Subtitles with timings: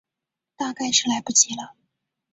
[0.55, 1.75] 大概是来不及了